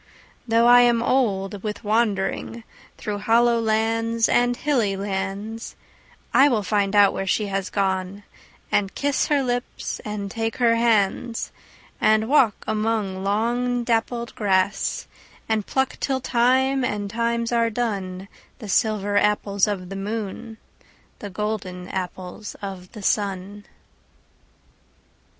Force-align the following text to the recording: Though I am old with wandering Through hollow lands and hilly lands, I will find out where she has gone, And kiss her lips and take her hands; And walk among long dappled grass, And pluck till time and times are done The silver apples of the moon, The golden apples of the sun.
Though 0.47 0.65
I 0.65 0.81
am 0.81 1.03
old 1.03 1.61
with 1.61 1.83
wandering 1.83 2.63
Through 2.97 3.19
hollow 3.19 3.59
lands 3.59 4.27
and 4.27 4.57
hilly 4.57 4.95
lands, 4.97 5.75
I 6.33 6.49
will 6.49 6.63
find 6.63 6.95
out 6.95 7.13
where 7.13 7.27
she 7.27 7.45
has 7.53 7.69
gone, 7.69 8.23
And 8.71 8.95
kiss 8.95 9.27
her 9.27 9.43
lips 9.43 9.99
and 10.03 10.31
take 10.31 10.57
her 10.57 10.73
hands; 10.75 11.51
And 12.01 12.27
walk 12.27 12.63
among 12.65 13.23
long 13.23 13.83
dappled 13.83 14.33
grass, 14.33 15.05
And 15.47 15.67
pluck 15.67 15.97
till 15.99 16.19
time 16.19 16.83
and 16.83 17.07
times 17.07 17.51
are 17.51 17.69
done 17.69 18.27
The 18.57 18.69
silver 18.69 19.17
apples 19.19 19.67
of 19.67 19.89
the 19.89 19.95
moon, 19.95 20.57
The 21.19 21.29
golden 21.29 21.87
apples 21.89 22.55
of 22.59 22.93
the 22.93 23.03
sun. 23.03 23.67